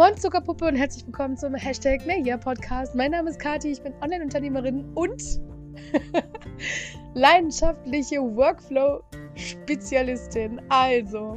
[0.00, 2.94] Moin Zuckerpuppe und herzlich willkommen zum Hashtag Media Podcast.
[2.94, 5.22] Mein Name ist Kati, ich bin Online-Unternehmerin und
[7.14, 10.62] leidenschaftliche Workflow-Spezialistin.
[10.70, 11.36] Also,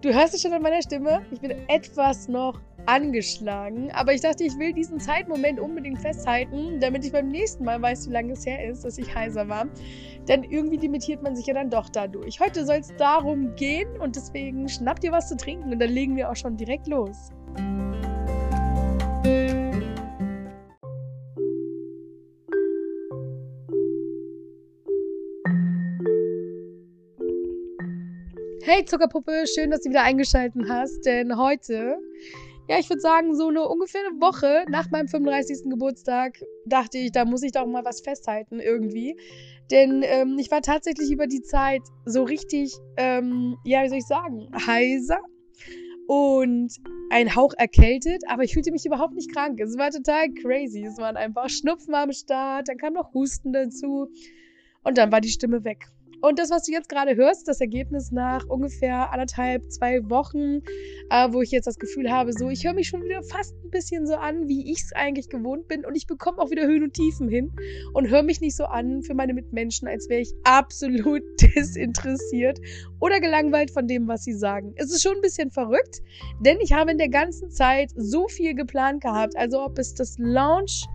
[0.00, 4.42] du hörst es schon an meiner Stimme, ich bin etwas noch angeschlagen, aber ich dachte,
[4.42, 8.44] ich will diesen Zeitmoment unbedingt festhalten, damit ich beim nächsten Mal weiß, wie lange es
[8.44, 9.68] her ist, dass ich heiser war.
[10.26, 12.40] Denn irgendwie limitiert man sich ja dann doch dadurch.
[12.40, 16.16] Heute soll es darum gehen und deswegen schnapp dir was zu trinken und dann legen
[16.16, 17.30] wir auch schon direkt los.
[28.68, 31.98] Hey Zuckerpuppe, schön, dass du wieder eingeschaltet hast, denn heute,
[32.68, 35.70] ja, ich würde sagen, so eine ungefähr eine Woche nach meinem 35.
[35.70, 39.16] Geburtstag dachte ich, da muss ich doch mal was festhalten irgendwie.
[39.70, 44.06] Denn ähm, ich war tatsächlich über die Zeit so richtig, ähm, ja, wie soll ich
[44.06, 45.20] sagen, heiser
[46.06, 46.72] und
[47.10, 49.60] ein Hauch erkältet, aber ich fühlte mich überhaupt nicht krank.
[49.60, 50.84] Es war total crazy.
[50.84, 54.08] Es waren einfach Schnupfen am Start, dann kam noch Husten dazu
[54.82, 55.86] und dann war die Stimme weg.
[56.20, 60.62] Und das, was du jetzt gerade hörst, das Ergebnis nach ungefähr anderthalb, zwei Wochen,
[61.10, 63.70] äh, wo ich jetzt das Gefühl habe, so, ich höre mich schon wieder fast ein
[63.70, 65.84] bisschen so an, wie ich es eigentlich gewohnt bin.
[65.84, 67.52] Und ich bekomme auch wieder Höhen und Tiefen hin
[67.92, 71.22] und höre mich nicht so an für meine Mitmenschen, als wäre ich absolut
[71.56, 72.58] desinteressiert
[73.00, 74.72] oder gelangweilt von dem, was sie sagen.
[74.76, 76.00] Es ist schon ein bisschen verrückt,
[76.40, 79.36] denn ich habe in der ganzen Zeit so viel geplant gehabt.
[79.36, 80.86] Also ob es das Launch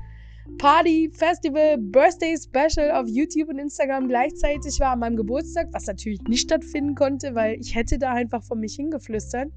[0.57, 6.21] Party, Festival, Birthday Special auf YouTube und Instagram gleichzeitig war an meinem Geburtstag, was natürlich
[6.23, 9.49] nicht stattfinden konnte, weil ich hätte da einfach von mich hingeflüstert.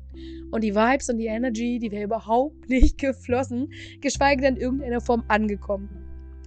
[0.51, 5.01] Und die Vibes und die Energy, die wäre überhaupt nicht geflossen, geschweige denn in irgendeiner
[5.01, 5.89] Form angekommen.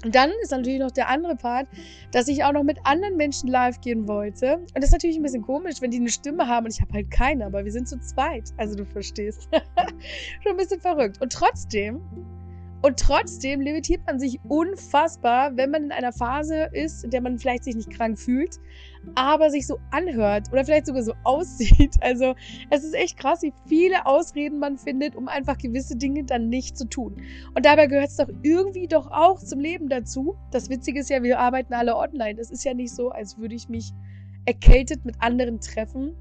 [0.06, 1.68] Und dann ist natürlich noch der andere Part,
[2.12, 4.58] dass ich auch noch mit anderen Menschen live gehen wollte.
[4.58, 6.94] Und das ist natürlich ein bisschen komisch, wenn die eine Stimme haben und ich habe
[6.94, 8.54] halt keine, aber wir sind zu zweit.
[8.58, 9.50] Also du verstehst.
[10.44, 11.20] Schon ein bisschen verrückt.
[11.22, 12.00] Und trotzdem
[12.82, 17.40] und trotzdem limitiert man sich unfassbar, wenn man in einer Phase ist, in der man
[17.40, 18.60] vielleicht sich nicht krank fühlt,
[19.16, 21.96] aber sich so anhört oder vielleicht sogar so aussieht.
[22.02, 22.36] Also
[22.70, 26.78] es ist echt krass, wie viele Ausreden man findet, um einfach gewisse Dinge dann nicht
[26.78, 27.16] zu tun.
[27.56, 30.36] Und dabei gehört es doch irgendwie doch auch zum Leben dazu.
[30.52, 32.40] Das Witzige ist ja, wir arbeiten alle online.
[32.40, 33.92] Es ist ja nicht so, als würde ich mich
[34.46, 36.16] erkältet mit anderen treffen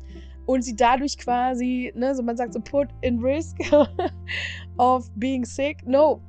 [0.46, 3.58] und sie dadurch quasi, ne, so man sagt so put in risk
[4.78, 5.86] of being sick.
[5.86, 6.20] No,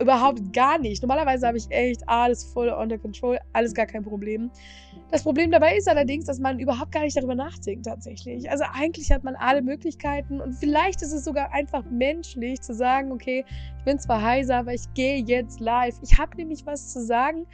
[0.00, 1.02] Überhaupt gar nicht.
[1.02, 4.50] Normalerweise habe ich echt alles voll under control, alles gar kein Problem.
[5.10, 8.50] Das Problem dabei ist allerdings, dass man überhaupt gar nicht darüber nachdenkt tatsächlich.
[8.50, 13.12] Also eigentlich hat man alle Möglichkeiten und vielleicht ist es sogar einfach menschlich zu sagen,
[13.12, 13.44] okay,
[13.78, 15.94] ich bin zwar heiser, aber ich gehe jetzt live.
[16.02, 17.46] Ich habe nämlich was zu sagen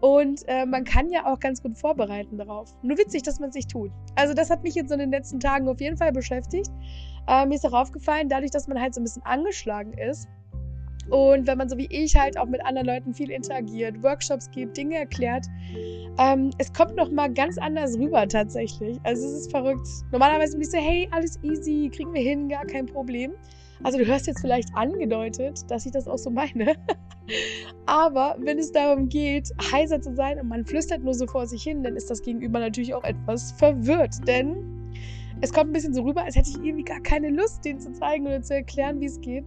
[0.00, 2.76] und äh, man kann ja auch ganz gut vorbereiten darauf.
[2.82, 3.90] Nur witzig, dass man es nicht tut.
[4.14, 6.70] Also das hat mich jetzt so in den letzten Tagen auf jeden Fall beschäftigt.
[7.26, 10.28] Äh, mir ist auch aufgefallen, dadurch, dass man halt so ein bisschen angeschlagen ist,
[11.10, 14.76] und wenn man so wie ich halt auch mit anderen Leuten viel interagiert, Workshops gibt,
[14.76, 15.46] Dinge erklärt,
[16.18, 18.98] ähm, es kommt noch mal ganz anders rüber tatsächlich.
[19.04, 19.86] Also es ist verrückt.
[20.10, 23.32] Normalerweise ich so, hey, alles easy, kriegen wir hin, gar kein Problem.
[23.82, 26.74] Also du hörst jetzt vielleicht angedeutet, dass ich das auch so meine.
[27.86, 31.62] Aber wenn es darum geht, heiser zu sein und man flüstert nur so vor sich
[31.62, 34.26] hin, dann ist das Gegenüber natürlich auch etwas verwirrt.
[34.26, 34.92] Denn
[35.42, 37.92] es kommt ein bisschen so rüber, als hätte ich irgendwie gar keine Lust, denen zu
[37.92, 39.44] zeigen oder zu erklären, wie es geht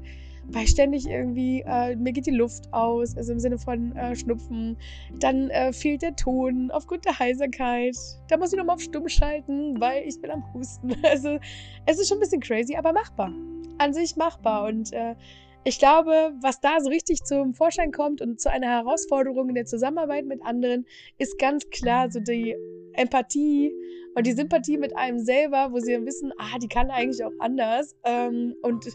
[0.51, 4.77] weil ständig irgendwie, äh, mir geht die Luft aus, also im Sinne von äh, Schnupfen.
[5.19, 7.95] Dann äh, fehlt der Ton aufgrund der Heiserkeit.
[8.27, 10.95] Da muss ich nochmal auf Stumm schalten, weil ich bin am Husten.
[11.03, 11.39] Also
[11.85, 13.33] es ist schon ein bisschen crazy, aber machbar.
[13.77, 14.67] An sich machbar.
[14.67, 15.15] Und äh,
[15.63, 19.65] ich glaube, was da so richtig zum Vorschein kommt und zu einer Herausforderung in der
[19.65, 20.85] Zusammenarbeit mit anderen,
[21.17, 22.55] ist ganz klar so die
[22.93, 23.71] Empathie
[24.15, 27.31] und die Sympathie mit einem selber, wo sie dann wissen, ah, die kann eigentlich auch
[27.39, 27.95] anders.
[28.03, 28.85] Ähm, und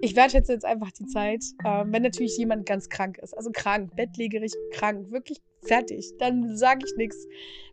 [0.00, 3.36] ich wertschätze jetzt einfach die Zeit, ähm, wenn natürlich jemand ganz krank ist.
[3.36, 6.12] Also krank, bettlägerig krank, wirklich fertig.
[6.18, 7.26] Dann sage ich nichts,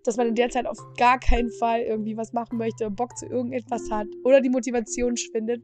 [0.04, 3.26] dass man in der Zeit auf gar keinen Fall irgendwie was machen möchte, Bock zu
[3.26, 5.64] irgendetwas hat oder die Motivation schwindet.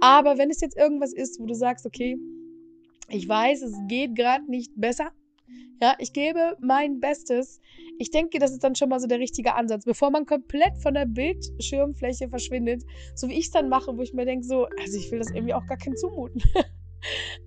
[0.00, 2.16] Aber wenn es jetzt irgendwas ist, wo du sagst, okay,
[3.08, 5.12] ich weiß, es geht gerade nicht besser,
[5.80, 7.60] ja, ich gebe mein Bestes.
[7.98, 10.94] Ich denke, das ist dann schon mal so der richtige Ansatz, bevor man komplett von
[10.94, 12.84] der Bildschirmfläche verschwindet,
[13.14, 15.30] so wie ich es dann mache, wo ich mir denke, so, also ich will das
[15.30, 16.42] irgendwie auch gar kein zumuten.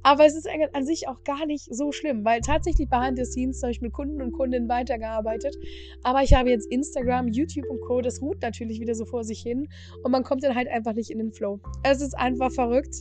[0.04, 3.62] Aber es ist an sich auch gar nicht so schlimm, weil tatsächlich behind the scenes
[3.64, 5.56] habe ich mit Kunden und Kundinnen weitergearbeitet.
[6.04, 8.02] Aber ich habe jetzt Instagram, YouTube und Co.
[8.02, 9.68] Das ruht natürlich wieder so vor sich hin
[10.04, 11.60] und man kommt dann halt einfach nicht in den Flow.
[11.84, 12.96] Es ist einfach verrückt.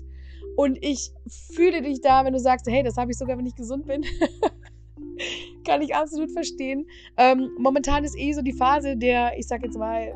[0.57, 1.11] Und ich
[1.55, 4.05] fühle dich da, wenn du sagst, hey, das habe ich sogar, wenn ich gesund bin.
[5.67, 6.87] Kann ich absolut verstehen.
[7.17, 10.15] Ähm, momentan ist eh so die Phase der, ich sag jetzt mal,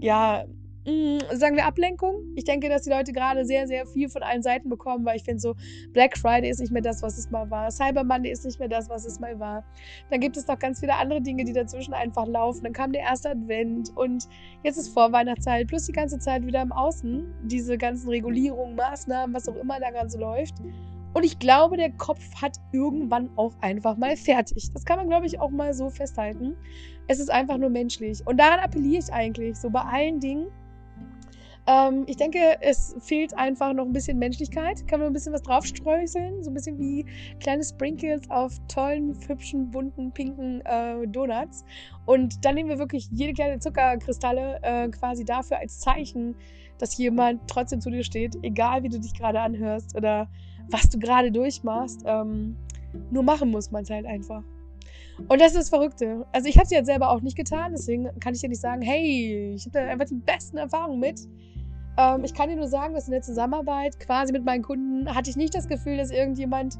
[0.00, 0.44] ja,
[0.86, 2.22] mh, mm, sagen wir Ablenkung.
[2.36, 5.24] Ich denke, dass die Leute gerade sehr, sehr viel von allen Seiten bekommen, weil ich
[5.24, 5.54] finde so,
[5.92, 7.70] Black Friday ist nicht mehr das, was es mal war.
[7.70, 9.64] Cyber Monday ist nicht mehr das, was es mal war.
[10.10, 12.64] Dann gibt es noch ganz viele andere Dinge, die dazwischen einfach laufen.
[12.64, 14.28] Dann kam der erste Advent und
[14.62, 17.26] jetzt ist Vorweihnachtszeit, plus die ganze Zeit wieder im Außen.
[17.44, 20.54] Diese ganzen Regulierungen, Maßnahmen, was auch immer da ganz läuft.
[21.12, 24.70] Und ich glaube, der Kopf hat irgendwann auch einfach mal fertig.
[24.72, 26.56] Das kann man, glaube ich, auch mal so festhalten.
[27.08, 28.24] Es ist einfach nur menschlich.
[28.26, 30.46] Und daran appelliere ich eigentlich, so bei allen Dingen.
[31.66, 34.86] Ähm, ich denke, es fehlt einfach noch ein bisschen Menschlichkeit.
[34.86, 36.44] Kann man ein bisschen was draufstreuseln.
[36.44, 37.04] So ein bisschen wie
[37.40, 41.64] kleine Sprinkles auf tollen, hübschen, bunten, pinken äh, Donuts.
[42.06, 46.36] Und dann nehmen wir wirklich jede kleine Zuckerkristalle äh, quasi dafür als Zeichen,
[46.78, 50.28] dass jemand trotzdem zu dir steht, egal wie du dich gerade anhörst oder
[50.70, 52.02] was du gerade durchmachst.
[52.04, 52.56] Ähm,
[53.10, 54.42] nur machen muss man es halt einfach.
[55.28, 56.26] Und das ist das Verrückte.
[56.32, 58.82] Also ich habe es jetzt selber auch nicht getan, deswegen kann ich dir nicht sagen,
[58.82, 61.20] hey, ich habe da einfach die besten Erfahrungen mit.
[61.98, 65.30] Ähm, ich kann dir nur sagen, dass in der Zusammenarbeit quasi mit meinen Kunden hatte
[65.30, 66.78] ich nicht das Gefühl, dass irgendjemand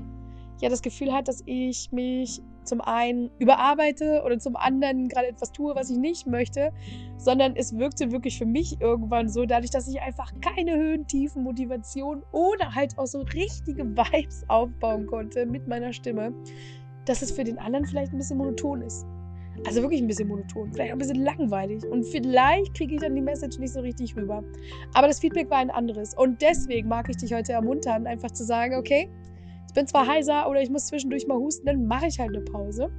[0.60, 5.52] ja das Gefühl hat, dass ich mich zum einen überarbeite oder zum anderen gerade etwas
[5.52, 6.72] tue, was ich nicht möchte,
[7.18, 11.42] sondern es wirkte wirklich für mich irgendwann so, dadurch, dass ich einfach keine Höhen, Tiefen,
[11.42, 16.32] Motivation oder halt auch so richtige Vibes aufbauen konnte mit meiner Stimme,
[17.04, 19.04] dass es für den anderen vielleicht ein bisschen monoton ist.
[19.66, 21.84] Also wirklich ein bisschen monoton, vielleicht auch ein bisschen langweilig.
[21.84, 24.44] Und vielleicht kriege ich dann die Message nicht so richtig rüber.
[24.94, 26.14] Aber das Feedback war ein anderes.
[26.14, 29.10] Und deswegen mag ich dich heute ermuntern, einfach zu sagen, okay,
[29.70, 32.40] ich bin zwar heiser oder ich muss zwischendurch mal husten, dann mache ich halt eine
[32.40, 32.90] Pause.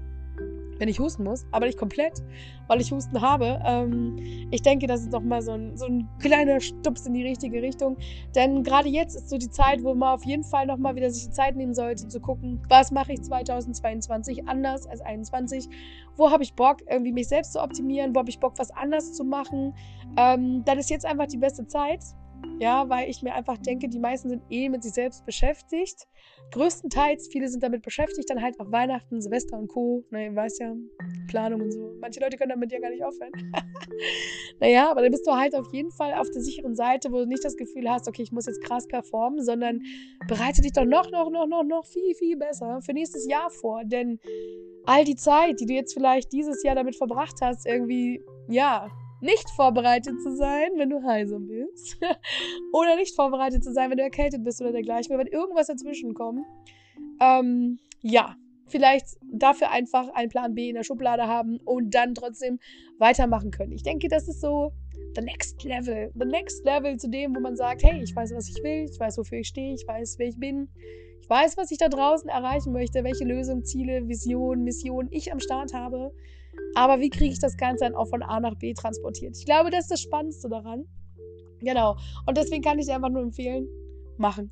[0.80, 2.24] Wenn ich husten muss, aber nicht komplett,
[2.68, 3.62] weil ich Husten habe.
[3.66, 4.16] Ähm,
[4.52, 7.98] ich denke, das ist nochmal so ein, so ein kleiner Stups in die richtige Richtung.
[8.36, 11.26] Denn gerade jetzt ist so die Zeit, wo man auf jeden Fall nochmal wieder sich
[11.26, 15.68] die Zeit nehmen sollte, zu gucken, was mache ich 2022 anders als 2021?
[16.16, 18.16] Wo habe ich Bock, irgendwie mich selbst zu optimieren?
[18.16, 19.76] Wo habe ich Bock, was anders zu machen?
[20.18, 22.00] Ähm, dann ist jetzt einfach die beste Zeit.
[22.60, 26.08] Ja, weil ich mir einfach denke, die meisten sind eh mit sich selbst beschäftigt.
[26.52, 30.04] Größtenteils, viele sind damit beschäftigt, dann halt auch Weihnachten, Silvester und Co.
[30.12, 30.76] Na, ihr weißt ja,
[31.28, 31.96] Planung und so.
[32.00, 33.32] Manche Leute können damit ja gar nicht aufhören.
[34.60, 37.26] naja, aber dann bist du halt auf jeden Fall auf der sicheren Seite, wo du
[37.26, 39.82] nicht das Gefühl hast, okay, ich muss jetzt krass performen, sondern
[40.28, 43.84] bereite dich doch noch, noch, noch, noch, noch viel, viel besser für nächstes Jahr vor.
[43.86, 44.20] Denn
[44.86, 48.90] all die Zeit, die du jetzt vielleicht dieses Jahr damit verbracht hast, irgendwie, ja,
[49.22, 51.98] nicht vorbereitet zu sein, wenn du heiser bist.
[52.74, 55.18] oder nicht vorbereitet zu sein, wenn du erkältet bist oder dergleichen.
[55.18, 56.46] Wenn irgendwas dazwischen kommt.
[57.22, 58.36] Ähm, ja,
[58.68, 62.60] vielleicht dafür einfach einen Plan B in der Schublade haben und dann trotzdem
[62.98, 63.74] weitermachen können.
[63.74, 64.72] Ich denke, das ist so
[65.16, 66.12] the next level.
[66.16, 69.00] The next level zu dem, wo man sagt, hey, ich weiß, was ich will, ich
[69.00, 70.70] weiß, wofür ich stehe, ich weiß, wer ich bin.
[71.22, 75.40] Ich weiß, was ich da draußen erreichen möchte, welche Lösungen, Ziele, Visionen, Missionen ich am
[75.40, 76.12] Start habe.
[76.76, 79.36] Aber wie kriege ich das Ganze dann auch von A nach B transportiert?
[79.38, 80.86] Ich glaube, das ist das Spannendste daran.
[81.60, 81.98] Genau.
[82.26, 83.68] Und deswegen kann ich dir einfach nur empfehlen,
[84.18, 84.52] machen.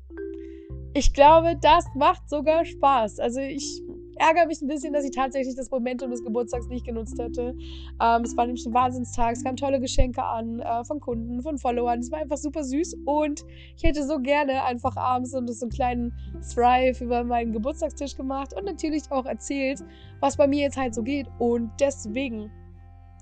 [0.92, 3.20] Ich glaube, das macht sogar Spaß.
[3.20, 3.82] Also ich
[4.20, 7.56] ärgere mich ein bisschen, dass ich tatsächlich das Momentum des Geburtstags nicht genutzt hätte.
[8.00, 9.32] Ähm, es war nämlich ein Wahnsinnstag.
[9.32, 12.00] Es kamen tolle Geschenke an äh, von Kunden, von Followern.
[12.00, 13.44] Es war einfach super süß und
[13.76, 16.12] ich hätte so gerne einfach abends so einen kleinen
[16.54, 19.82] Thrive über meinen Geburtstagstisch gemacht und natürlich auch erzählt,
[20.20, 21.26] was bei mir jetzt halt so geht.
[21.38, 22.50] Und deswegen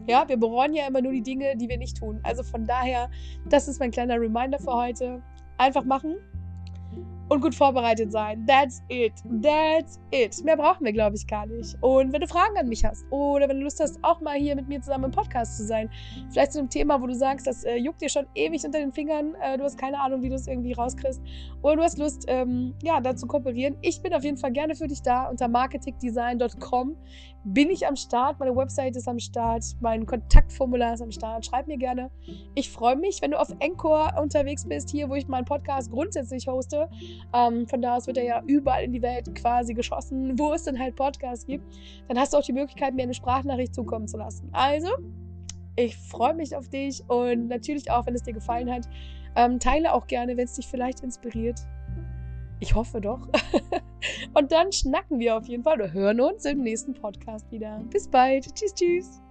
[0.06, 2.20] ja, wir bereuen ja immer nur die Dinge, die wir nicht tun.
[2.22, 3.10] Also von daher,
[3.48, 5.22] das ist mein kleiner Reminder für heute.
[5.56, 6.18] Einfach machen,
[7.28, 8.46] und gut vorbereitet sein.
[8.46, 9.12] That's it.
[9.42, 10.42] That's it.
[10.44, 11.76] Mehr brauchen wir, glaube ich, gar nicht.
[11.80, 14.56] Und wenn du Fragen an mich hast oder wenn du Lust hast, auch mal hier
[14.56, 15.90] mit mir zusammen im Podcast zu sein,
[16.30, 18.92] vielleicht zu einem Thema, wo du sagst, das äh, juckt dir schon ewig unter den
[18.92, 21.20] Fingern, äh, du hast keine Ahnung, wie du es irgendwie rauskriegst
[21.62, 23.76] oder du hast Lust, ähm, ja, da zu kooperieren.
[23.82, 26.96] Ich bin auf jeden Fall gerne für dich da unter marketingdesign.com
[27.52, 28.38] bin ich am Start.
[28.38, 29.64] Meine Website ist am Start.
[29.80, 31.46] Mein Kontaktformular ist am Start.
[31.46, 32.10] Schreib mir gerne.
[32.54, 36.46] Ich freue mich, wenn du auf Encore unterwegs bist, hier, wo ich meinen Podcast grundsätzlich
[36.46, 36.88] hoste.
[37.34, 40.64] Ähm, von da aus wird er ja überall in die Welt quasi geschossen, wo es
[40.64, 41.64] dann halt Podcasts gibt.
[42.08, 44.48] Dann hast du auch die Möglichkeit, mir eine Sprachnachricht zukommen zu lassen.
[44.52, 44.88] Also,
[45.76, 48.88] ich freue mich auf dich und natürlich auch, wenn es dir gefallen hat.
[49.36, 51.60] Ähm, teile auch gerne, wenn es dich vielleicht inspiriert.
[52.60, 53.20] Ich hoffe doch.
[54.34, 57.82] Und dann schnacken wir auf jeden Fall oder hören uns im nächsten Podcast wieder.
[57.90, 58.54] Bis bald.
[58.54, 59.22] Tschüss, tschüss.